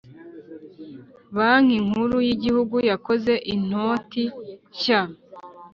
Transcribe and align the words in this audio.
banki 1.35 1.77
nkuru 1.85 2.15
y’igihugu 2.27 2.77
yakoze 2.89 3.33
intoti 3.53 4.23
shya 4.79 5.01